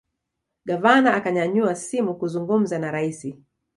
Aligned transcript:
gavana 0.65 1.09
akanyanyua 1.17 1.75
simu 1.83 2.13
kuzungumza 2.19 2.75
na 2.79 2.91
raisi 2.91 3.29